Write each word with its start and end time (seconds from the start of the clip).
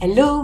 Hello, 0.00 0.43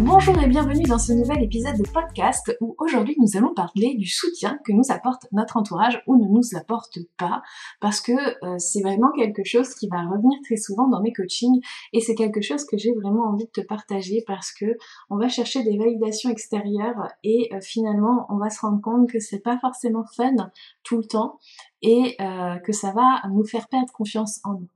Bonjour 0.00 0.36
et 0.42 0.48
bienvenue 0.48 0.82
dans 0.88 0.98
ce 0.98 1.12
nouvel 1.12 1.44
épisode 1.44 1.76
de 1.76 1.88
podcast 1.88 2.56
où 2.60 2.74
aujourd'hui 2.78 3.14
nous 3.20 3.36
allons 3.36 3.54
parler 3.54 3.94
du 3.94 4.08
soutien 4.08 4.58
que 4.66 4.72
nous 4.72 4.90
apporte 4.90 5.28
notre 5.30 5.56
entourage 5.56 6.02
ou 6.08 6.16
ne 6.16 6.28
nous 6.28 6.58
apporte 6.58 6.98
pas 7.16 7.42
parce 7.80 8.00
que 8.00 8.10
euh, 8.12 8.58
c'est 8.58 8.82
vraiment 8.82 9.12
quelque 9.12 9.44
chose 9.44 9.72
qui 9.76 9.86
va 9.86 10.02
revenir 10.02 10.36
très 10.42 10.56
souvent 10.56 10.88
dans 10.88 11.00
mes 11.00 11.12
coachings 11.12 11.60
et 11.92 12.00
c'est 12.00 12.16
quelque 12.16 12.40
chose 12.40 12.64
que 12.64 12.76
j'ai 12.76 12.92
vraiment 12.92 13.28
envie 13.28 13.44
de 13.44 13.50
te 13.50 13.60
partager 13.60 14.24
parce 14.26 14.50
que 14.50 14.76
on 15.10 15.16
va 15.16 15.28
chercher 15.28 15.62
des 15.62 15.78
validations 15.78 16.28
extérieures 16.28 17.06
et 17.22 17.50
euh, 17.52 17.60
finalement 17.60 18.26
on 18.30 18.38
va 18.38 18.50
se 18.50 18.62
rendre 18.62 18.80
compte 18.80 19.08
que 19.08 19.20
c'est 19.20 19.38
pas 19.38 19.58
forcément 19.60 20.04
fun 20.16 20.50
tout 20.82 20.96
le 20.96 21.04
temps 21.04 21.38
et 21.84 22.16
euh, 22.20 22.56
que 22.56 22.72
ça 22.72 22.92
va 22.92 23.22
nous 23.30 23.44
faire 23.44 23.68
perdre 23.68 23.92
confiance 23.92 24.40
en 24.44 24.54
nous. 24.54 24.68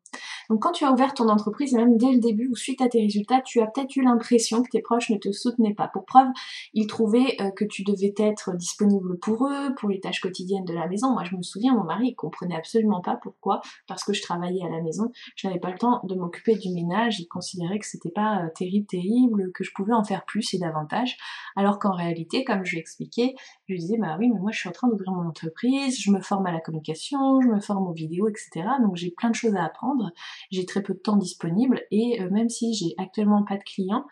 Donc 0.48 0.62
quand 0.62 0.72
tu 0.72 0.84
as 0.84 0.92
ouvert 0.92 1.14
ton 1.14 1.28
entreprise, 1.28 1.72
même 1.74 1.96
dès 1.96 2.12
le 2.12 2.20
début 2.20 2.48
ou 2.48 2.56
suite 2.56 2.80
à 2.80 2.88
tes 2.88 3.00
résultats, 3.00 3.42
tu 3.42 3.60
as 3.60 3.66
peut-être 3.66 3.94
eu 3.96 4.02
l'impression 4.02 4.62
que 4.62 4.70
tes 4.70 4.80
proches 4.80 5.10
ne 5.10 5.18
te 5.18 5.30
soutenaient 5.30 5.74
pas. 5.74 5.88
Pour 5.88 6.04
preuve, 6.04 6.28
ils 6.72 6.86
trouvaient 6.86 7.36
euh, 7.40 7.50
que 7.50 7.64
tu 7.64 7.84
devais 7.84 8.14
être 8.16 8.56
disponible 8.56 9.18
pour 9.18 9.46
eux, 9.46 9.74
pour 9.76 9.90
les 9.90 10.00
tâches 10.00 10.20
quotidiennes 10.20 10.64
de 10.64 10.72
la 10.72 10.86
maison. 10.86 11.12
Moi 11.12 11.24
je 11.24 11.36
me 11.36 11.42
souviens, 11.42 11.74
mon 11.74 11.84
mari 11.84 12.08
il 12.08 12.14
comprenait 12.14 12.56
absolument 12.56 13.00
pas 13.00 13.16
pourquoi, 13.16 13.60
parce 13.86 14.04
que 14.04 14.12
je 14.12 14.22
travaillais 14.22 14.64
à 14.64 14.70
la 14.70 14.80
maison, 14.80 15.10
je 15.36 15.46
n'avais 15.46 15.60
pas 15.60 15.70
le 15.70 15.78
temps 15.78 16.00
de 16.04 16.14
m'occuper 16.14 16.54
du 16.54 16.72
ménage, 16.72 17.20
il 17.20 17.26
considérait 17.26 17.78
que 17.78 17.86
c'était 17.86 18.10
pas 18.10 18.44
euh, 18.44 18.48
terrible, 18.54 18.86
terrible, 18.86 19.52
que 19.52 19.64
je 19.64 19.72
pouvais 19.74 19.92
en 19.92 20.04
faire 20.04 20.24
plus 20.24 20.54
et 20.54 20.58
davantage, 20.58 21.16
alors 21.56 21.78
qu'en 21.78 21.92
réalité, 21.92 22.44
comme 22.44 22.64
je 22.64 22.72
lui 22.72 22.78
expliquais, 22.78 23.34
je 23.66 23.74
lui 23.74 23.80
disais 23.80 23.98
bah 23.98 24.16
oui 24.18 24.30
mais 24.32 24.40
moi 24.40 24.50
je 24.50 24.60
suis 24.60 24.68
en 24.68 24.72
train 24.72 24.88
d'ouvrir 24.88 25.12
mon 25.12 25.28
entreprise, 25.28 26.00
je 26.00 26.10
me 26.10 26.20
forme 26.20 26.46
à 26.46 26.52
la 26.52 26.60
communication, 26.60 26.97
je 27.00 27.48
me 27.48 27.60
forme 27.60 27.86
aux 27.86 27.92
vidéos, 27.92 28.28
etc. 28.28 28.68
Donc 28.82 28.96
j'ai 28.96 29.10
plein 29.10 29.30
de 29.30 29.34
choses 29.34 29.56
à 29.56 29.64
apprendre 29.64 30.10
j'ai 30.50 30.66
très 30.66 30.82
peu 30.82 30.94
de 30.94 30.98
temps 30.98 31.16
disponible 31.16 31.82
et 31.90 32.20
euh, 32.20 32.30
même 32.30 32.48
si 32.48 32.74
j'ai 32.74 32.94
actuellement 32.98 33.44
pas 33.44 33.56
de 33.56 33.62
clients, 33.62 34.06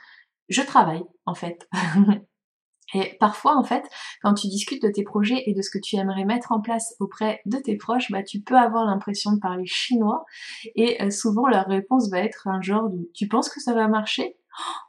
je 0.48 0.62
travaille 0.62 1.04
en 1.24 1.34
fait. 1.34 1.68
Et 2.94 3.16
parfois, 3.18 3.56
en 3.56 3.64
fait, 3.64 3.82
quand 4.22 4.34
tu 4.34 4.46
discutes 4.46 4.80
de 4.82 4.88
tes 4.88 5.02
projets 5.02 5.42
et 5.46 5.54
de 5.54 5.60
ce 5.60 5.70
que 5.70 5.78
tu 5.78 5.96
aimerais 5.96 6.24
mettre 6.24 6.52
en 6.52 6.60
place 6.60 6.94
auprès 7.00 7.40
de 7.44 7.58
tes 7.58 7.76
proches, 7.76 8.12
bah, 8.12 8.22
tu 8.22 8.40
peux 8.40 8.56
avoir 8.56 8.84
l'impression 8.84 9.32
de 9.32 9.40
parler 9.40 9.66
chinois. 9.66 10.24
Et 10.76 11.02
euh, 11.02 11.10
souvent, 11.10 11.48
leur 11.48 11.66
réponse 11.66 12.08
va 12.10 12.20
être 12.20 12.46
un 12.46 12.60
genre 12.60 12.88
de 12.88 13.10
Tu 13.12 13.26
penses 13.26 13.48
que 13.48 13.60
ça 13.60 13.74
va 13.74 13.88
marcher? 13.88 14.36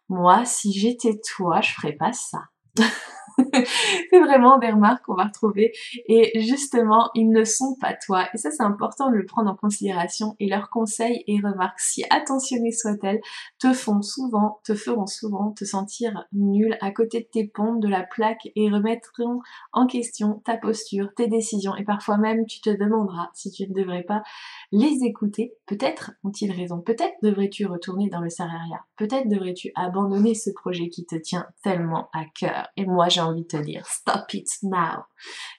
Moi, 0.09 0.45
si 0.45 0.71
j'étais 0.73 1.19
toi, 1.35 1.59
je 1.61 1.73
ferais 1.73 1.93
pas 1.93 2.13
ça. 2.13 2.43
c'est 4.09 4.19
vraiment 4.19 4.57
des 4.57 4.71
remarques 4.71 5.05
qu'on 5.05 5.15
va 5.15 5.25
retrouver. 5.25 5.71
Et 6.07 6.39
justement 6.41 7.09
ils 7.13 7.29
ne 7.29 7.43
sont 7.43 7.75
pas 7.79 7.93
toi. 7.93 8.27
Et 8.33 8.37
ça 8.37 8.51
c'est 8.51 8.63
important 8.63 9.09
de 9.09 9.15
le 9.15 9.25
prendre 9.25 9.51
en 9.51 9.55
considération. 9.55 10.35
Et 10.39 10.47
leurs 10.47 10.69
conseils 10.69 11.23
et 11.27 11.39
remarques 11.39 11.79
si 11.79 12.03
attentionnés 12.09 12.71
soient-elles 12.71 13.21
te 13.59 13.73
font 13.73 14.01
souvent 14.01 14.59
te 14.63 14.75
feront 14.75 15.07
souvent 15.07 15.51
te 15.51 15.65
sentir 15.65 16.25
nul 16.33 16.77
à 16.81 16.91
côté 16.91 17.21
de 17.21 17.27
tes 17.31 17.47
pompes 17.47 17.81
de 17.81 17.87
la 17.87 18.03
plaque 18.03 18.49
et 18.55 18.69
remettront 18.69 19.39
en 19.71 19.87
question 19.87 20.41
ta 20.45 20.57
posture 20.57 21.09
tes 21.15 21.27
décisions. 21.27 21.75
Et 21.75 21.83
parfois 21.83 22.17
même 22.17 22.45
tu 22.45 22.61
te 22.61 22.69
demanderas 22.69 23.29
si 23.33 23.51
tu 23.51 23.67
ne 23.67 23.73
devrais 23.73 24.03
pas 24.03 24.23
les 24.71 25.03
écouter. 25.03 25.53
Peut-être 25.65 26.11
ont-ils 26.23 26.51
raison. 26.51 26.81
Peut-être 26.81 27.15
devrais-tu 27.23 27.65
retourner 27.65 28.09
dans 28.09 28.21
le 28.21 28.29
salariat. 28.29 28.85
Peut-être 28.97 29.27
devrais-tu 29.27 29.71
abandonner 29.75 30.33
ce 30.35 30.49
projet 30.51 30.89
qui 30.89 31.05
te 31.05 31.15
tient 31.15 31.45
tellement 31.63 32.09
à 32.13 32.25
cœur. 32.39 32.67
Et 32.77 32.85
moi 32.85 33.09
j'ai 33.09 33.21
envie 33.27 33.43
de 33.43 33.47
te 33.47 33.57
dire 33.57 33.85
stop 33.87 34.33
it 34.33 34.47
now. 34.63 35.03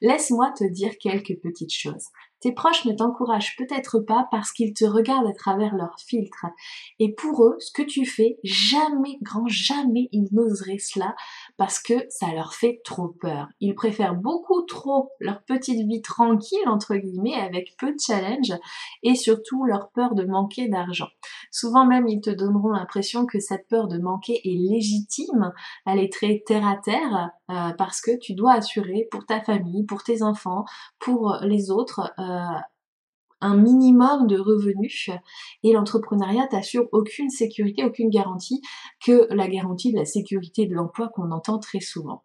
Laisse-moi 0.01 0.53
te 0.57 0.65
dire 0.65 0.97
quelques 0.99 1.39
petites 1.43 1.73
choses. 1.73 2.09
Tes 2.41 2.53
proches 2.53 2.85
ne 2.85 2.93
t'encouragent 2.93 3.57
peut-être 3.57 3.99
pas 4.01 4.29
parce 4.31 4.53
qu'ils 4.53 4.75
te 4.75 4.85
regardent 4.85 5.27
à 5.27 5.33
travers 5.33 5.75
leur 5.75 5.97
filtre. 5.99 6.47
Et 6.99 7.13
pour 7.15 7.45
eux, 7.45 7.57
ce 7.59 7.73
que 7.73 7.83
tu 7.83 8.07
fais, 8.07 8.39
jamais, 8.45 9.19
grand 9.23 9.47
jamais, 9.49 10.09
ils 10.13 10.29
n'oseraient 10.33 10.79
cela 10.79 11.15
parce 11.57 11.81
que 11.81 11.95
ça 12.11 12.33
leur 12.33 12.55
fait 12.55 12.81
trop 12.85 13.09
peur. 13.09 13.49
Ils 13.61 13.75
préfèrent 13.75 14.15
beaucoup 14.15 14.63
trop 14.63 15.11
leur 15.21 15.43
petite 15.43 15.87
vie 15.87 16.03
tranquille, 16.03 16.69
entre 16.69 16.95
guillemets, 16.97 17.35
avec 17.35 17.75
peu 17.79 17.93
de 17.93 17.99
challenge 17.99 18.53
et 19.03 19.15
surtout 19.15 19.65
leur 19.65 19.91
peur 19.91 20.15
de 20.15 20.25
manquer 20.25 20.69
d'argent. 20.69 21.09
Souvent 21.51 21.87
même, 21.87 22.07
ils 22.07 22.21
te 22.21 22.31
donneront 22.31 22.71
l'impression 22.71 23.27
que 23.27 23.41
cette 23.41 23.67
peur 23.69 23.89
de 23.89 23.99
manquer 23.99 24.41
est 24.45 24.57
légitime, 24.71 25.53
elle 25.87 25.99
est 25.99 26.13
très 26.13 26.43
terre 26.47 26.67
à 26.67 26.77
terre 26.77 27.31
euh, 27.51 27.73
parce 27.77 28.01
que 28.01 28.17
tu 28.19 28.35
dois 28.35 28.55
assurer 28.55 29.09
pour 29.11 29.27
ta 29.27 29.41
famille, 29.41 29.85
pour 29.85 30.03
tes 30.03 30.23
enfants, 30.23 30.65
pour 30.99 31.37
les 31.43 31.71
autres, 31.71 32.13
euh, 32.19 32.28
un 33.41 33.57
minimum 33.57 34.27
de 34.27 34.39
revenus 34.39 35.11
et 35.63 35.73
l'entrepreneuriat 35.73 36.47
t'assure 36.49 36.89
aucune 36.93 37.31
sécurité, 37.31 37.85
aucune 37.85 38.11
garantie 38.11 38.61
que 39.05 39.33
la 39.33 39.49
garantie 39.49 39.93
de 39.93 39.99
la 39.99 40.05
sécurité 40.05 40.67
de 40.67 40.75
l'emploi 40.75 41.09
qu'on 41.09 41.31
entend 41.31 41.59
très 41.59 41.81
souvent. 41.81 42.25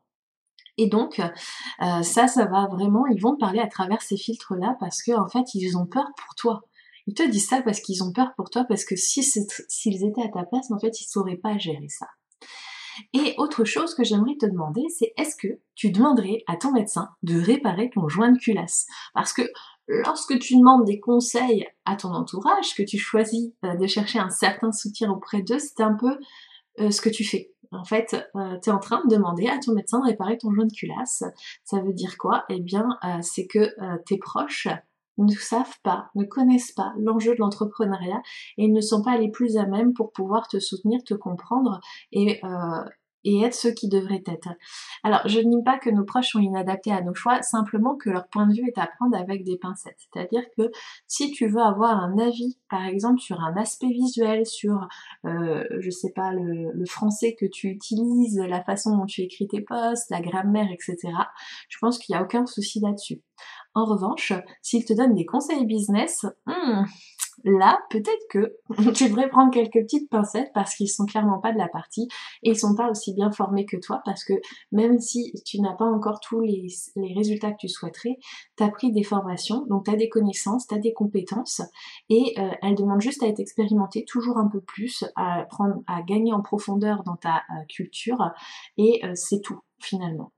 Et 0.78 0.88
donc, 0.88 1.19
euh, 1.19 2.02
ça, 2.02 2.28
ça 2.28 2.46
va 2.46 2.68
vraiment, 2.68 3.06
ils 3.06 3.22
vont 3.22 3.36
te 3.36 3.40
parler 3.40 3.59
à 3.59 3.68
travers 3.68 4.02
ces 4.02 4.18
filtres-là 4.18 4.75
parce 4.80 5.03
qu'en 5.03 5.25
en 5.25 5.30
fait, 5.30 5.53
ils 5.53 5.78
ont 5.78 5.86
peur 5.86 6.08
pour 6.18 6.34
toi. 6.35 6.64
Ils 7.06 7.14
te 7.14 7.24
disent 7.24 7.47
ça 7.47 7.62
parce 7.62 7.80
qu'ils 7.80 8.03
ont 8.03 8.12
peur 8.12 8.34
pour 8.35 8.50
toi, 8.50 8.64
parce 8.68 8.85
que 8.85 8.96
si 8.96 9.24
s'ils 9.24 10.06
étaient 10.06 10.24
à 10.24 10.30
ta 10.30 10.44
place, 10.46 10.72
en 10.72 10.80
fait, 10.80 11.02
ils 11.02 11.06
sauraient 11.06 11.38
pas 11.38 11.58
gérer 11.58 11.90
ça. 11.90 12.08
Et 13.14 13.34
autre 13.38 13.66
chose 13.66 13.96
que 13.96 14.03
j'aimerais 14.03 14.38
te 14.40 14.46
demander, 14.46 14.84
c'est 14.90 15.14
est-ce 15.18 15.35
que 15.35 15.59
tu 15.75 15.91
demanderais 15.91 16.44
à 16.47 16.56
ton 16.56 16.72
médecin 16.72 17.09
de 17.24 17.40
réparer 17.40 17.90
ton 17.90 18.08
joint 18.08 18.31
de 18.31 18.38
culasse? 18.38 18.85
Parce 19.14 19.34
que 19.34 19.41
lorsque 19.88 20.38
tu 20.40 20.58
demandes 20.58 20.86
des 20.86 21.00
conseils 21.00 21.68
à 21.86 21.96
ton 21.96 22.14
entourage, 22.14 22.76
que 22.76 22.84
tu 22.84 22.98
choisis 22.98 23.52
euh, 23.66 23.76
de 23.76 23.88
chercher 23.88 24.20
un 24.20 24.30
certain 24.30 24.72
soutien 24.72 25.12
auprès 25.12 25.42
d'eux, 25.42 25.60
c'est 25.60 25.82
un 25.82 25.94
peu 25.94 26.18
euh, 26.80 26.92
ce 26.92 27.02
que 27.02 27.10
tu 27.10 27.24
fais. 27.24 27.52
En 27.72 27.84
fait, 27.84 28.16
euh, 28.36 28.58
tu 28.62 28.70
es 28.70 28.74
en 28.74 28.80
train 28.80 29.02
de 29.06 29.16
demander 29.16 29.48
à 29.48 29.58
ton 29.58 29.74
médecin 29.74 30.00
de 30.00 30.06
réparer 30.06 30.38
ton 30.38 30.54
joint 30.54 30.66
de 30.66 30.74
culasse. 30.74 31.24
Ça 31.64 31.80
veut 31.80 31.94
dire 31.94 32.18
quoi? 32.18 32.46
Eh 32.50 32.60
bien, 32.60 32.88
c'est 33.22 33.48
que 33.48 33.72
tes 34.06 34.20
proches 34.20 34.68
ne 35.18 35.32
savent 35.32 35.80
pas, 35.82 36.10
ne 36.14 36.24
connaissent 36.24 36.72
pas 36.72 36.94
l'enjeu 37.00 37.34
de 37.34 37.40
l'entrepreneuriat 37.40 38.22
et 38.58 38.68
ne 38.68 38.79
sont 38.79 39.02
pas 39.02 39.18
les 39.18 39.32
plus 39.32 39.58
à 39.58 39.66
même 39.66 39.94
pour 39.94 40.12
pouvoir 40.12 40.47
te 40.47 40.59
soutenir, 40.59 41.03
te 41.03 41.16
comprendre 41.16 41.79
et, 42.12 42.41
et 43.23 43.41
être 43.41 43.53
ceux 43.53 43.72
qui 43.72 43.87
devraient 43.87 44.23
être. 44.28 44.49
Alors, 45.03 45.22
je 45.25 45.40
ne 45.40 45.49
dis 45.49 45.64
pas 45.64 45.78
que 45.78 45.90
nos 45.90 46.03
proches 46.03 46.31
sont 46.31 46.40
inadaptés 46.40 46.91
à 46.91 47.02
nos 47.02 47.14
choix, 47.14 47.41
simplement 47.41 47.96
que 47.96 48.09
leur 48.09 48.28
point 48.28 48.47
de 48.47 48.53
vue 48.53 48.67
est 48.67 48.79
à 48.79 48.87
prendre 48.87 49.17
avec 49.17 49.43
des 49.43 49.58
pincettes. 49.58 49.97
C'est-à-dire 49.97 50.43
que 50.58 50.72
si 51.08 51.31
tu 51.31 51.47
veux 51.47 51.61
avoir 51.61 51.97
un 51.97 52.17
avis, 52.17 52.58
par 52.70 52.85
exemple, 52.85 53.20
sur 53.20 53.40
un 53.40 53.55
aspect 53.55 53.90
visuel, 53.90 54.46
sur, 54.46 54.87
euh, 55.25 55.64
je 55.79 55.90
sais 55.90 56.11
pas, 56.11 56.31
le, 56.31 56.84
français 56.85 57.35
que 57.40 57.46
tu 57.46 57.70
utilises, 57.70 58.37
la 58.37 58.64
façon 58.64 58.97
dont 58.97 59.05
tu 59.05 59.22
écris 59.22 59.47
tes 59.47 59.61
posts, 59.61 60.09
la 60.09 60.22
grammaire, 60.22 60.67
etc., 60.72 60.97
je 61.69 61.78
pense 61.79 61.97
qu'il 61.97 62.14
n'y 62.14 62.19
a 62.19 62.23
aucun 62.23 62.46
souci 62.46 62.79
là-dessus. 62.81 63.22
En 63.73 63.85
revanche, 63.85 64.34
s'il 64.61 64.85
te 64.85 64.93
donne 64.93 65.16
des 65.16 65.26
conseils 65.26 65.66
business, 65.66 66.26
hmm, 66.46 66.84
là, 67.44 67.80
peut-être 67.90 68.28
que 68.30 68.56
tu 68.94 69.09
devrais 69.09 69.30
prendre 69.30 69.52
quelques 69.52 69.74
petites 69.74 70.09
pincettes 70.09 70.52
parce 70.53 70.76
qu'ils 70.76 70.90
sont 70.90 71.06
clairement 71.06 71.40
pas 71.40 71.52
de 71.52 71.58
la 71.58 71.68
partie 71.68 72.08
et 72.44 72.52
ils 72.52 72.59
sont 72.59 72.76
pas 72.76 72.90
aussi 72.90 73.14
bien 73.14 73.32
formés 73.32 73.66
que 73.66 73.78
toi 73.78 74.02
parce 74.06 74.24
que 74.24 74.34
même 74.72 75.00
si 75.00 75.34
tu 75.46 75.59
n'as 75.62 75.74
pas 75.74 75.85
encore 75.85 76.20
tous 76.20 76.41
les, 76.41 76.68
résultats 77.16 77.52
que 77.52 77.58
tu 77.59 77.70
souhaiterais, 77.70 78.18
tu 78.58 78.64
as 78.64 78.70
pris 78.70 78.91
des 78.91 79.03
formations, 79.03 79.66
donc 79.68 79.85
tu 79.85 79.91
as 79.91 79.96
des 79.96 80.09
connaissances, 80.09 80.68
tu 80.68 80.76
as 80.76 80.80
des 80.80 80.94
compétences 80.94 81.62
et 82.09 82.34
euh, 82.38 82.52
elles 82.62 82.76
demandent 82.76 83.02
juste 83.02 83.24
à 83.24 83.28
être 83.28 83.40
expérimentées 83.40 84.06
toujours 84.06 84.38
un 84.38 84.47
peu 84.47 84.62
plus, 84.62 85.06
à 85.16 85.46
prendre, 85.50 85.84
à 85.88 86.02
gagner 86.02 86.34
en 86.34 86.41
profondeur 86.41 87.03
dans 87.03 87.16
ta 87.16 87.38
euh, 87.38 87.66
culture 87.68 88.32
et 88.78 89.02
euh, 89.03 89.12
c'est 89.16 89.41
tout 89.41 89.59
finalement. 89.79 90.32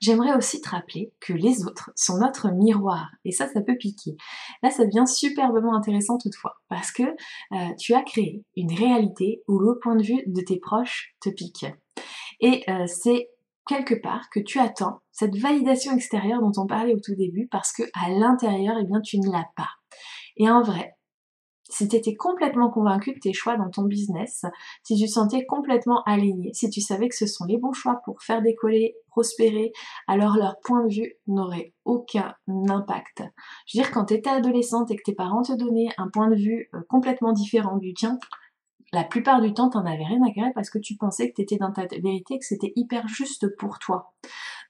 J'aimerais 0.00 0.34
aussi 0.34 0.60
te 0.60 0.68
rappeler 0.68 1.12
que 1.20 1.32
les 1.32 1.64
autres 1.64 1.90
sont 1.94 2.18
notre 2.18 2.50
miroir 2.50 3.10
et 3.24 3.32
ça, 3.32 3.48
ça 3.48 3.60
peut 3.60 3.76
piquer. 3.76 4.16
Là, 4.62 4.70
ça 4.70 4.84
devient 4.84 5.06
superbement 5.06 5.74
intéressant 5.74 6.18
toutefois 6.18 6.56
parce 6.68 6.92
que 6.92 7.02
euh, 7.02 7.74
tu 7.78 7.94
as 7.94 8.02
créé 8.02 8.44
une 8.56 8.72
réalité 8.72 9.42
où 9.48 9.58
le 9.58 9.78
point 9.78 9.96
de 9.96 10.02
vue 10.02 10.22
de 10.26 10.40
tes 10.40 10.58
proches 10.58 11.14
te 11.20 11.28
pique. 11.28 11.66
Et 12.40 12.64
euh, 12.68 12.86
c'est 12.86 13.30
quelque 13.66 13.94
part 13.94 14.28
que 14.30 14.40
tu 14.40 14.58
attends 14.58 15.00
cette 15.10 15.36
validation 15.36 15.92
extérieure 15.94 16.40
dont 16.40 16.52
on 16.56 16.66
parlait 16.66 16.94
au 16.94 17.00
tout 17.00 17.14
début 17.16 17.48
parce 17.50 17.72
que 17.72 17.82
à 17.94 18.10
l'intérieur, 18.10 18.76
eh 18.80 18.84
bien, 18.84 19.00
tu 19.00 19.18
ne 19.18 19.30
l'as 19.30 19.48
pas. 19.56 19.70
Et 20.36 20.48
en 20.48 20.62
vrai, 20.62 20.95
si 21.68 21.88
tu 21.88 21.96
étais 21.96 22.14
complètement 22.14 22.70
convaincu 22.70 23.12
de 23.12 23.18
tes 23.18 23.32
choix 23.32 23.56
dans 23.56 23.70
ton 23.70 23.82
business, 23.82 24.44
si 24.82 24.96
tu 24.96 25.08
sentais 25.08 25.44
complètement 25.46 26.02
aligné, 26.04 26.52
si 26.54 26.70
tu 26.70 26.80
savais 26.80 27.08
que 27.08 27.16
ce 27.16 27.26
sont 27.26 27.44
les 27.44 27.58
bons 27.58 27.72
choix 27.72 28.00
pour 28.04 28.22
faire 28.22 28.42
décoller, 28.42 28.96
prospérer, 29.10 29.72
alors 30.06 30.36
leur 30.36 30.56
point 30.60 30.84
de 30.84 30.92
vue 30.92 31.14
n'aurait 31.26 31.72
aucun 31.84 32.34
impact. 32.48 33.22
Je 33.66 33.78
veux 33.78 33.82
dire, 33.82 33.92
quand 33.92 34.06
tu 34.06 34.14
étais 34.14 34.30
adolescente 34.30 34.90
et 34.90 34.96
que 34.96 35.02
tes 35.04 35.14
parents 35.14 35.42
te 35.42 35.52
donnaient 35.52 35.88
un 35.98 36.08
point 36.08 36.28
de 36.28 36.36
vue 36.36 36.68
euh, 36.74 36.80
complètement 36.88 37.32
différent 37.32 37.78
du 37.78 37.94
tien, 37.94 38.18
la 38.92 39.04
plupart 39.04 39.40
du 39.40 39.52
temps, 39.52 39.68
t'en 39.68 39.84
avais 39.84 40.04
rien 40.04 40.22
à 40.22 40.32
carrer 40.32 40.52
parce 40.54 40.70
que 40.70 40.78
tu 40.78 40.96
pensais 40.96 41.28
que 41.28 41.34
t'étais 41.34 41.56
dans 41.56 41.72
ta 41.72 41.86
vérité, 41.86 42.38
que 42.38 42.44
c'était 42.44 42.72
hyper 42.76 43.08
juste 43.08 43.56
pour 43.56 43.78
toi. 43.78 44.14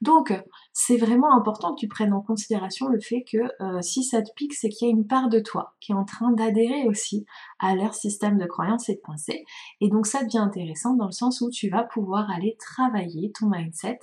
Donc, 0.00 0.32
c'est 0.72 0.96
vraiment 0.96 1.34
important 1.36 1.74
que 1.74 1.80
tu 1.80 1.88
prennes 1.88 2.12
en 2.12 2.22
considération 2.22 2.88
le 2.88 3.00
fait 3.00 3.24
que 3.30 3.38
euh, 3.62 3.80
si 3.82 4.04
ça 4.04 4.22
te 4.22 4.30
pique, 4.34 4.54
c'est 4.54 4.68
qu'il 4.68 4.88
y 4.88 4.90
a 4.90 4.94
une 4.94 5.06
part 5.06 5.28
de 5.28 5.40
toi 5.40 5.74
qui 5.80 5.92
est 5.92 5.94
en 5.94 6.04
train 6.04 6.32
d'adhérer 6.32 6.86
aussi 6.86 7.26
à 7.58 7.74
leur 7.74 7.94
système 7.94 8.38
de 8.38 8.46
croyance 8.46 8.88
et 8.88 8.94
de 8.94 9.00
pensée. 9.00 9.44
Et 9.80 9.88
donc, 9.88 10.06
ça 10.06 10.24
devient 10.24 10.38
intéressant 10.38 10.94
dans 10.94 11.06
le 11.06 11.12
sens 11.12 11.40
où 11.40 11.50
tu 11.50 11.69
vas 11.69 11.84
pouvoir 11.84 12.30
aller 12.30 12.56
travailler 12.58 13.32
ton 13.32 13.48
mindset 13.48 14.00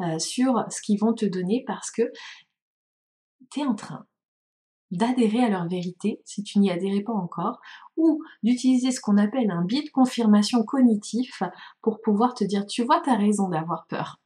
euh, 0.00 0.18
sur 0.18 0.64
ce 0.70 0.80
qu'ils 0.82 0.98
vont 0.98 1.14
te 1.14 1.26
donner 1.26 1.64
parce 1.66 1.90
que 1.90 2.02
tu 3.50 3.60
es 3.60 3.64
en 3.64 3.74
train 3.74 4.06
d'adhérer 4.96 5.44
à 5.44 5.48
leur 5.48 5.68
vérité 5.68 6.20
si 6.24 6.42
tu 6.42 6.58
n'y 6.58 6.70
adhérais 6.70 7.02
pas 7.02 7.12
encore, 7.12 7.60
ou 7.96 8.22
d'utiliser 8.42 8.90
ce 8.90 9.00
qu'on 9.00 9.18
appelle 9.18 9.50
un 9.50 9.62
biais 9.62 9.82
de 9.82 9.90
confirmation 9.90 10.62
cognitif 10.64 11.42
pour 11.82 12.00
pouvoir 12.00 12.34
te 12.34 12.44
dire 12.44 12.66
tu 12.66 12.84
vois 12.84 13.00
t'as 13.04 13.16
raison 13.16 13.48
d'avoir 13.48 13.86
peur. 13.86 14.20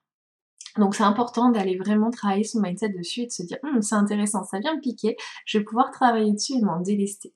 Donc 0.77 0.95
c'est 0.95 1.05
important 1.05 1.51
d'aller 1.51 1.77
vraiment 1.77 2.11
travailler 2.11 2.45
son 2.45 2.61
mindset 2.61 2.91
dessus 2.91 3.23
et 3.23 3.27
de 3.27 3.33
se 3.33 3.43
dire 3.43 3.59
hum, 3.65 3.83
c'est 3.83 3.95
intéressant, 3.95 4.45
ça 4.45 4.59
vient 4.59 4.77
me 4.77 4.81
piquer, 4.81 5.17
je 5.45 5.59
vais 5.59 5.65
pouvoir 5.65 5.91
travailler 5.91 6.33
dessus 6.33 6.55
et 6.55 6.63
m'en 6.63 6.81
délester. 6.81 7.35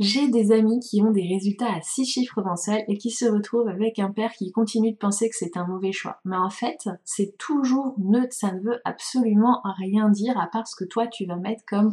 J'ai 0.00 0.28
des 0.28 0.50
amis 0.50 0.80
qui 0.80 1.02
ont 1.02 1.10
des 1.10 1.28
résultats 1.28 1.74
à 1.74 1.82
6 1.82 2.06
chiffres 2.06 2.40
mensuels 2.40 2.86
et 2.88 2.96
qui 2.96 3.10
se 3.10 3.26
retrouvent 3.26 3.68
avec 3.68 3.98
un 3.98 4.10
père 4.10 4.32
qui 4.32 4.50
continue 4.50 4.92
de 4.92 4.96
penser 4.96 5.28
que 5.28 5.36
c'est 5.36 5.58
un 5.58 5.66
mauvais 5.66 5.92
choix. 5.92 6.20
Mais 6.24 6.38
en 6.38 6.48
fait, 6.48 6.88
c'est 7.04 7.36
toujours 7.36 7.94
neutre, 7.98 8.32
ça 8.32 8.50
ne 8.50 8.60
veut 8.60 8.80
absolument 8.86 9.60
rien 9.76 10.08
dire 10.08 10.40
à 10.40 10.46
part 10.46 10.66
ce 10.66 10.74
que 10.74 10.88
toi 10.88 11.06
tu 11.06 11.26
vas 11.26 11.36
mettre 11.36 11.62
comme 11.68 11.92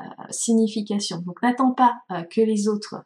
euh, 0.00 0.04
signification. 0.30 1.18
Donc 1.18 1.40
n'attends 1.42 1.70
pas 1.70 1.94
euh, 2.10 2.22
que 2.24 2.40
les 2.40 2.66
autres, 2.66 2.96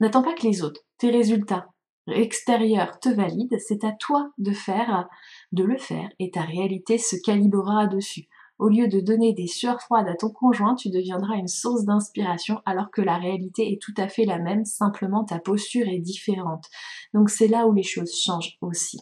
n'attends 0.00 0.24
pas 0.24 0.34
que 0.34 0.42
les 0.44 0.64
autres, 0.64 0.80
tes 0.98 1.12
résultats 1.12 1.68
extérieurs 2.08 2.98
te 2.98 3.08
valident, 3.08 3.58
c'est 3.60 3.84
à 3.84 3.92
toi 3.92 4.32
de 4.38 4.50
faire, 4.50 5.08
de 5.52 5.62
le 5.62 5.78
faire 5.78 6.08
et 6.18 6.32
ta 6.32 6.42
réalité 6.42 6.98
se 6.98 7.14
calibrera 7.14 7.86
dessus. 7.86 8.26
Au 8.58 8.68
lieu 8.68 8.86
de 8.86 9.00
donner 9.00 9.32
des 9.32 9.48
sueurs 9.48 9.80
froides 9.80 10.08
à 10.08 10.14
ton 10.14 10.30
conjoint, 10.30 10.76
tu 10.76 10.88
deviendras 10.88 11.34
une 11.34 11.48
source 11.48 11.84
d'inspiration 11.84 12.62
alors 12.66 12.90
que 12.92 13.02
la 13.02 13.18
réalité 13.18 13.72
est 13.72 13.82
tout 13.82 13.94
à 13.96 14.08
fait 14.08 14.24
la 14.24 14.38
même, 14.38 14.64
simplement 14.64 15.24
ta 15.24 15.40
posture 15.40 15.88
est 15.88 15.98
différente. 15.98 16.66
Donc 17.14 17.30
c'est 17.30 17.48
là 17.48 17.66
où 17.66 17.72
les 17.72 17.82
choses 17.82 18.14
changent 18.14 18.56
aussi. 18.60 19.00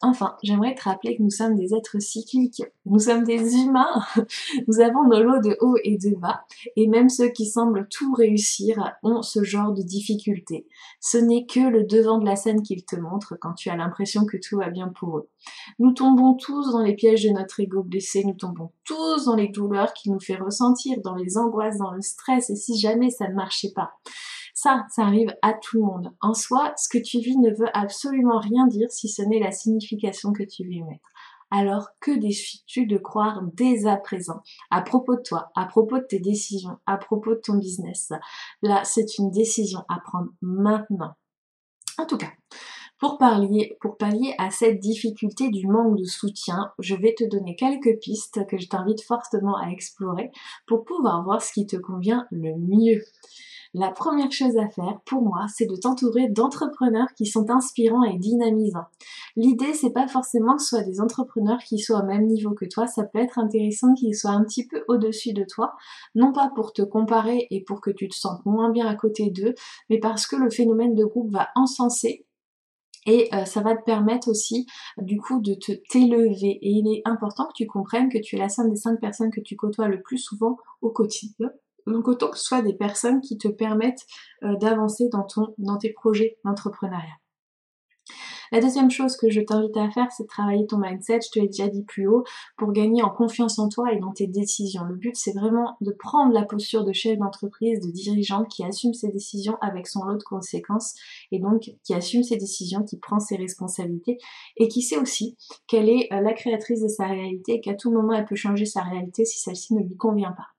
Enfin, 0.00 0.36
j'aimerais 0.44 0.76
te 0.76 0.84
rappeler 0.84 1.16
que 1.16 1.22
nous 1.22 1.30
sommes 1.30 1.56
des 1.56 1.74
êtres 1.74 1.98
cycliques, 1.98 2.62
nous 2.86 3.00
sommes 3.00 3.24
des 3.24 3.56
humains, 3.56 4.00
nous 4.68 4.78
avons 4.78 5.08
nos 5.08 5.20
lots 5.20 5.40
de 5.40 5.56
haut 5.60 5.76
et 5.82 5.98
de 5.98 6.14
bas, 6.14 6.44
et 6.76 6.86
même 6.86 7.08
ceux 7.08 7.30
qui 7.30 7.46
semblent 7.46 7.88
tout 7.90 8.12
réussir 8.14 8.96
ont 9.02 9.22
ce 9.22 9.42
genre 9.42 9.72
de 9.72 9.82
difficultés. 9.82 10.68
Ce 11.00 11.18
n'est 11.18 11.46
que 11.46 11.58
le 11.58 11.82
devant 11.82 12.18
de 12.18 12.26
la 12.26 12.36
scène 12.36 12.62
qu'ils 12.62 12.84
te 12.84 12.94
montrent 12.94 13.36
quand 13.40 13.54
tu 13.54 13.70
as 13.70 13.76
l'impression 13.76 14.24
que 14.24 14.36
tout 14.36 14.58
va 14.58 14.70
bien 14.70 14.88
pour 14.88 15.18
eux. 15.18 15.28
Nous 15.80 15.92
tombons 15.92 16.34
tous 16.34 16.70
dans 16.70 16.82
les 16.82 16.94
pièges 16.94 17.24
de 17.24 17.30
notre 17.30 17.58
ego 17.58 17.82
blessé, 17.82 18.22
nous 18.24 18.34
tombons 18.34 18.70
tous 18.84 19.24
dans 19.24 19.34
les 19.34 19.48
douleurs 19.48 19.94
qui 19.94 20.10
nous 20.10 20.20
fait 20.20 20.36
ressentir, 20.36 21.00
dans 21.02 21.16
les 21.16 21.38
angoisses, 21.38 21.78
dans 21.78 21.92
le 21.92 22.02
stress, 22.02 22.50
et 22.50 22.56
si 22.56 22.78
jamais 22.78 23.10
ça 23.10 23.28
ne 23.28 23.34
marchait 23.34 23.72
pas. 23.74 23.94
Ça, 24.60 24.86
ça 24.90 25.02
arrive 25.02 25.32
à 25.40 25.52
tout 25.52 25.76
le 25.76 25.84
monde. 25.84 26.12
En 26.20 26.34
soi, 26.34 26.72
ce 26.76 26.88
que 26.88 26.98
tu 27.00 27.20
vis 27.20 27.38
ne 27.38 27.50
veut 27.50 27.70
absolument 27.74 28.40
rien 28.40 28.66
dire 28.66 28.90
si 28.90 29.08
ce 29.08 29.22
n'est 29.22 29.38
la 29.38 29.52
signification 29.52 30.32
que 30.32 30.42
tu 30.42 30.64
veux 30.64 30.72
y 30.72 30.82
mettre. 30.82 31.08
Alors 31.52 31.90
que 32.00 32.10
décides-tu 32.10 32.86
de 32.86 32.98
croire 32.98 33.40
dès 33.54 33.86
à 33.86 33.96
présent? 33.96 34.42
À 34.72 34.82
propos 34.82 35.14
de 35.14 35.22
toi, 35.22 35.52
à 35.54 35.66
propos 35.66 35.98
de 35.98 36.06
tes 36.08 36.18
décisions, 36.18 36.76
à 36.86 36.96
propos 36.96 37.36
de 37.36 37.40
ton 37.40 37.56
business 37.56 38.10
Là, 38.60 38.82
c'est 38.82 39.18
une 39.18 39.30
décision 39.30 39.84
à 39.88 40.00
prendre 40.00 40.30
maintenant. 40.42 41.14
En 41.96 42.06
tout 42.06 42.18
cas, 42.18 42.32
pour 42.98 43.18
pour 43.80 43.96
pallier 43.96 44.34
à 44.38 44.50
cette 44.50 44.80
difficulté 44.80 45.50
du 45.50 45.66
manque 45.66 45.98
de 45.98 46.04
soutien, 46.04 46.72
je 46.78 46.94
vais 46.94 47.14
te 47.16 47.24
donner 47.24 47.54
quelques 47.54 47.98
pistes 48.00 48.46
que 48.46 48.58
je 48.58 48.68
t'invite 48.68 49.02
fortement 49.02 49.56
à 49.56 49.70
explorer 49.70 50.30
pour 50.66 50.84
pouvoir 50.84 51.22
voir 51.24 51.42
ce 51.42 51.52
qui 51.52 51.66
te 51.66 51.76
convient 51.76 52.26
le 52.30 52.56
mieux. 52.56 53.02
La 53.74 53.90
première 53.90 54.32
chose 54.32 54.56
à 54.56 54.68
faire 54.68 54.98
pour 55.04 55.20
moi, 55.20 55.44
c'est 55.54 55.66
de 55.66 55.76
t'entourer 55.76 56.28
d'entrepreneurs 56.28 57.12
qui 57.16 57.26
sont 57.26 57.50
inspirants 57.50 58.02
et 58.02 58.16
dynamisants. 58.16 58.86
L'idée, 59.36 59.74
c'est 59.74 59.90
pas 59.90 60.08
forcément 60.08 60.56
que 60.56 60.62
ce 60.62 60.68
soit 60.68 60.84
des 60.84 61.00
entrepreneurs 61.02 61.58
qui 61.58 61.78
soient 61.78 62.00
au 62.00 62.06
même 62.06 62.26
niveau 62.26 62.52
que 62.52 62.64
toi, 62.64 62.86
ça 62.86 63.04
peut 63.04 63.18
être 63.18 63.38
intéressant 63.38 63.92
qu'ils 63.92 64.16
soient 64.16 64.30
un 64.30 64.42
petit 64.42 64.66
peu 64.66 64.82
au-dessus 64.88 65.34
de 65.34 65.44
toi, 65.44 65.74
non 66.14 66.32
pas 66.32 66.50
pour 66.54 66.72
te 66.72 66.82
comparer 66.82 67.46
et 67.50 67.62
pour 67.62 67.82
que 67.82 67.90
tu 67.90 68.08
te 68.08 68.16
sentes 68.16 68.44
moins 68.46 68.70
bien 68.70 68.86
à 68.86 68.94
côté 68.94 69.30
d'eux, 69.30 69.54
mais 69.90 69.98
parce 69.98 70.26
que 70.26 70.36
le 70.36 70.50
phénomène 70.50 70.94
de 70.94 71.04
groupe 71.04 71.30
va 71.30 71.48
encenser 71.54 72.24
et 73.08 73.34
euh, 73.34 73.46
ça 73.46 73.62
va 73.62 73.74
te 73.74 73.82
permettre 73.84 74.28
aussi 74.28 74.66
du 74.98 75.18
coup 75.18 75.40
de 75.40 75.54
te 75.54 75.72
t'élever. 75.90 76.58
Et 76.60 76.70
il 76.70 76.94
est 76.94 77.00
important 77.06 77.46
que 77.46 77.54
tu 77.54 77.66
comprennes 77.66 78.10
que 78.10 78.18
tu 78.18 78.36
es 78.36 78.38
la 78.38 78.50
somme 78.50 78.68
des 78.68 78.76
cinq 78.76 79.00
personnes 79.00 79.30
que 79.30 79.40
tu 79.40 79.56
côtoies 79.56 79.88
le 79.88 80.02
plus 80.02 80.18
souvent 80.18 80.58
au 80.82 80.90
quotidien. 80.90 81.48
Donc 81.86 82.06
autant 82.06 82.28
que 82.28 82.36
ce 82.36 82.44
soit 82.44 82.60
des 82.60 82.74
personnes 82.74 83.22
qui 83.22 83.38
te 83.38 83.48
permettent 83.48 84.04
euh, 84.44 84.56
d'avancer 84.56 85.08
dans, 85.10 85.78
tes 85.78 85.92
projets 85.94 86.36
d'entrepreneuriat. 86.44 87.16
La 88.52 88.60
deuxième 88.60 88.90
chose 88.90 89.16
que 89.16 89.30
je 89.30 89.40
t'invite 89.40 89.76
à 89.76 89.90
faire, 89.90 90.08
c'est 90.10 90.24
de 90.24 90.28
travailler 90.28 90.66
ton 90.66 90.78
mindset, 90.78 91.20
je 91.26 91.30
te 91.30 91.38
l'ai 91.38 91.48
déjà 91.48 91.68
dit 91.68 91.84
plus 91.84 92.06
haut, 92.06 92.24
pour 92.56 92.72
gagner 92.72 93.02
en 93.02 93.10
confiance 93.10 93.58
en 93.58 93.68
toi 93.68 93.92
et 93.92 93.98
dans 93.98 94.12
tes 94.12 94.26
décisions. 94.26 94.84
Le 94.84 94.96
but, 94.96 95.16
c'est 95.16 95.32
vraiment 95.32 95.76
de 95.80 95.90
prendre 95.90 96.32
la 96.32 96.44
posture 96.44 96.84
de 96.84 96.92
chef 96.92 97.18
d'entreprise, 97.18 97.80
de 97.80 97.90
dirigeante 97.90 98.48
qui 98.48 98.64
assume 98.64 98.94
ses 98.94 99.10
décisions 99.10 99.56
avec 99.60 99.86
son 99.86 100.04
lot 100.04 100.16
de 100.16 100.22
conséquences 100.22 100.94
et 101.32 101.38
donc 101.38 101.70
qui 101.84 101.94
assume 101.94 102.22
ses 102.22 102.36
décisions, 102.36 102.82
qui 102.82 102.98
prend 102.98 103.20
ses 103.20 103.36
responsabilités 103.36 104.18
et 104.56 104.68
qui 104.68 104.82
sait 104.82 104.98
aussi 104.98 105.36
qu'elle 105.66 105.88
est 105.88 106.12
euh, 106.12 106.20
la 106.20 106.32
créatrice 106.32 106.80
de 106.80 106.88
sa 106.88 107.06
réalité 107.06 107.54
et 107.54 107.60
qu'à 107.60 107.74
tout 107.74 107.90
moment, 107.90 108.12
elle 108.12 108.24
peut 108.24 108.36
changer 108.36 108.66
sa 108.66 108.82
réalité 108.82 109.24
si 109.24 109.40
celle-ci 109.40 109.74
ne 109.74 109.82
lui 109.82 109.96
convient 109.96 110.32
pas. 110.32 110.57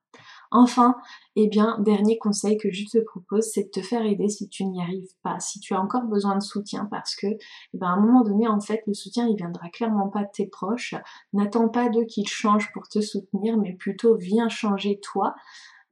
Enfin, 0.52 0.96
eh 1.36 1.48
bien, 1.48 1.78
dernier 1.80 2.18
conseil 2.18 2.58
que 2.58 2.72
je 2.72 2.86
te 2.86 2.98
propose, 3.00 3.46
c'est 3.54 3.66
de 3.66 3.70
te 3.70 3.82
faire 3.82 4.04
aider 4.04 4.30
si 4.30 4.50
tu 4.50 4.66
n'y 4.66 4.82
arrives 4.82 5.14
pas, 5.22 5.40
si 5.40 5.60
tu 5.60 5.76
as 5.76 5.82
encore 5.82 6.04
besoin 6.04 6.36
de 6.36 6.42
soutien, 6.42 6.86
parce 6.90 7.16
que, 7.16 7.28
eh 7.28 7.38
ben, 7.74 7.88
à 7.88 7.92
un 7.92 8.00
moment 8.00 8.24
donné, 8.24 8.48
en 8.48 8.60
fait, 8.60 8.82
le 8.88 8.94
soutien, 8.96 9.28
il 9.28 9.36
viendra 9.36 9.70
clairement 9.70 10.10
pas 10.10 10.24
de 10.24 10.30
tes 10.34 10.48
proches. 10.48 10.96
N'attends 11.34 11.70
pas 11.70 11.90
d'eux 11.90 12.06
qu'ils 12.06 12.28
changent 12.28 12.72
pour 12.74 12.88
te 12.88 13.00
soutenir, 13.00 13.58
mais 13.58 13.74
plutôt 13.74 14.16
viens 14.16 14.50
changer 14.50 15.00
toi 15.02 15.36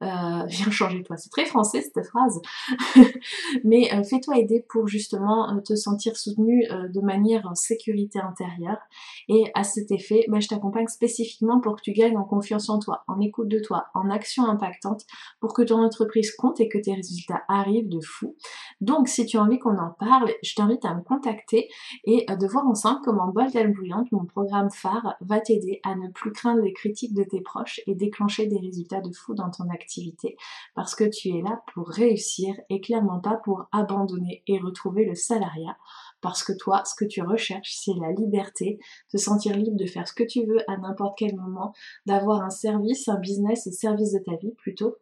euh, 0.02 0.06
viens 0.46 0.70
changer 0.70 1.02
toi. 1.02 1.16
C'est 1.16 1.30
très 1.30 1.46
français 1.46 1.82
cette 1.82 2.06
phrase, 2.06 2.40
mais 3.64 3.92
euh, 3.92 4.02
fais-toi 4.04 4.38
aider 4.38 4.64
pour 4.68 4.88
justement 4.88 5.50
euh, 5.50 5.60
te 5.60 5.74
sentir 5.74 6.16
soutenu 6.16 6.64
euh, 6.70 6.88
de 6.88 7.00
manière 7.00 7.50
sécurité 7.54 8.20
intérieure. 8.20 8.78
Et 9.28 9.50
à 9.54 9.64
cet 9.64 9.90
effet, 9.90 10.24
bah, 10.28 10.40
je 10.40 10.48
t'accompagne 10.48 10.88
spécifiquement 10.88 11.60
pour 11.60 11.76
que 11.76 11.82
tu 11.82 11.92
gagnes 11.92 12.16
en 12.16 12.24
confiance 12.24 12.68
en 12.68 12.78
toi, 12.78 13.04
en 13.08 13.20
écoute 13.20 13.48
de 13.48 13.58
toi, 13.58 13.86
en 13.94 14.10
action 14.10 14.44
impactante, 14.44 15.04
pour 15.40 15.52
que 15.52 15.62
ton 15.62 15.82
entreprise 15.82 16.32
compte 16.32 16.60
et 16.60 16.68
que 16.68 16.78
tes 16.78 16.94
résultats 16.94 17.42
arrivent 17.48 17.88
de 17.88 18.00
fou. 18.00 18.36
Donc, 18.80 19.08
si 19.08 19.26
tu 19.26 19.36
as 19.36 19.42
envie 19.42 19.58
qu'on 19.58 19.78
en 19.78 19.90
parle, 19.98 20.30
je 20.42 20.54
t'invite 20.54 20.84
à 20.84 20.94
me 20.94 21.02
contacter 21.02 21.68
et 22.04 22.26
de 22.28 22.46
voir 22.46 22.66
ensemble 22.66 23.00
comment 23.04 23.28
Bold 23.28 23.56
and 23.56 23.72
mon 24.12 24.24
programme 24.24 24.70
phare, 24.70 25.16
va 25.20 25.40
t'aider 25.40 25.80
à 25.84 25.94
ne 25.94 26.08
plus 26.08 26.32
craindre 26.32 26.62
les 26.62 26.72
critiques 26.72 27.14
de 27.14 27.24
tes 27.24 27.40
proches 27.40 27.80
et 27.86 27.94
déclencher 27.94 28.46
des 28.46 28.58
résultats 28.58 29.00
de 29.00 29.12
fou 29.12 29.34
dans 29.34 29.50
ton 29.50 29.68
activité 29.70 29.87
parce 30.74 30.94
que 30.94 31.04
tu 31.04 31.30
es 31.30 31.42
là 31.42 31.62
pour 31.74 31.88
réussir 31.88 32.54
et 32.68 32.80
clairement 32.80 33.20
pas 33.20 33.40
pour 33.44 33.66
abandonner 33.72 34.42
et 34.46 34.58
retrouver 34.58 35.04
le 35.04 35.14
salariat 35.14 35.76
parce 36.20 36.42
que 36.42 36.52
toi, 36.52 36.82
ce 36.84 36.94
que 36.94 37.04
tu 37.04 37.22
recherches, 37.22 37.74
c'est 37.76 37.94
la 37.94 38.12
liberté, 38.12 38.78
te 39.10 39.16
sentir 39.16 39.56
libre 39.56 39.76
de 39.76 39.86
faire 39.86 40.06
ce 40.08 40.12
que 40.12 40.24
tu 40.24 40.44
veux 40.44 40.68
à 40.70 40.76
n'importe 40.76 41.16
quel 41.18 41.36
moment, 41.36 41.72
d'avoir 42.06 42.42
un 42.42 42.50
service, 42.50 43.08
un 43.08 43.18
business 43.18 43.66
au 43.66 43.72
service 43.72 44.12
de 44.12 44.18
ta 44.18 44.36
vie 44.36 44.54
plutôt. 44.58 44.96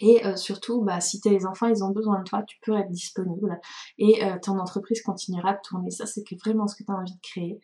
Et 0.00 0.26
euh, 0.26 0.34
surtout, 0.34 0.82
bah, 0.82 1.00
si 1.00 1.20
tes 1.20 1.46
enfants, 1.46 1.68
ils 1.68 1.84
ont 1.84 1.90
besoin 1.90 2.18
de 2.18 2.24
toi, 2.24 2.42
tu 2.42 2.58
peux 2.62 2.76
être 2.76 2.90
disponible 2.90 3.60
et 3.96 4.24
euh, 4.24 4.38
ton 4.42 4.58
entreprise 4.58 5.02
continuera 5.02 5.52
de 5.52 5.60
tourner. 5.62 5.90
Ça, 5.90 6.04
c'est 6.04 6.24
vraiment 6.44 6.66
ce 6.66 6.74
que 6.74 6.82
tu 6.82 6.90
as 6.90 6.96
envie 6.96 7.14
de 7.14 7.20
créer. 7.22 7.60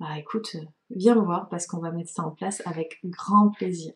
Bah 0.00 0.18
écoute, 0.18 0.56
euh, 0.56 0.64
viens 0.90 1.14
me 1.14 1.24
voir 1.24 1.48
parce 1.48 1.66
qu'on 1.66 1.78
va 1.78 1.90
mettre 1.90 2.10
ça 2.10 2.24
en 2.24 2.30
place 2.30 2.62
avec 2.66 2.98
grand 3.04 3.50
plaisir. 3.50 3.92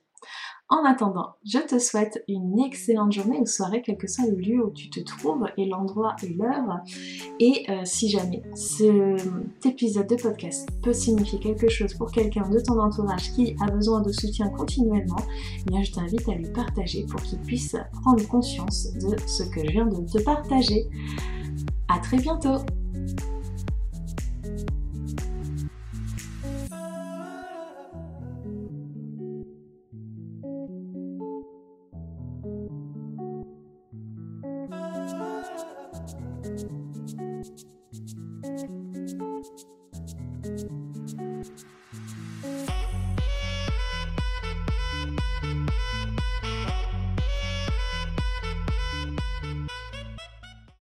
En 0.69 0.85
attendant, 0.87 1.35
je 1.45 1.59
te 1.59 1.79
souhaite 1.79 2.25
une 2.29 2.59
excellente 2.59 3.13
journée 3.13 3.39
ou 3.39 3.45
soirée, 3.45 3.83
quel 3.85 3.99
que 3.99 4.07
soit 4.07 4.25
le 4.25 4.37
lieu 4.37 4.65
où 4.65 4.71
tu 4.71 4.89
te 4.89 5.01
trouves 5.01 5.47
et 5.59 5.67
l'endroit 5.67 6.17
et 6.23 6.29
l'heure. 6.31 6.81
Et 7.41 7.67
euh, 7.69 7.83
si 7.85 8.09
jamais 8.09 8.43
cet 8.55 9.67
épisode 9.67 10.07
de 10.07 10.17
podcast 10.17 10.67
peut 10.83 10.95
signifier 10.95 11.39
quelque 11.41 11.69
chose 11.69 11.93
pour 11.93 12.11
quelqu'un 12.11 12.49
de 12.49 12.59
ton 12.59 12.81
entourage 12.81 13.33
qui 13.33 13.55
a 13.61 13.71
besoin 13.71 14.01
de 14.01 14.13
soutien 14.13 14.49
continuellement, 14.49 15.21
eh 15.71 15.85
je 15.85 15.93
t'invite 15.93 16.27
à 16.29 16.35
lui 16.35 16.51
partager 16.51 17.05
pour 17.05 17.21
qu'il 17.21 17.41
puisse 17.41 17.77
prendre 18.01 18.27
conscience 18.29 18.95
de 18.95 19.15
ce 19.27 19.43
que 19.43 19.61
je 19.67 19.73
viens 19.73 19.87
de 19.87 20.11
te 20.11 20.23
partager. 20.23 20.89
À 21.89 21.99
très 21.99 22.17
bientôt 22.17 22.65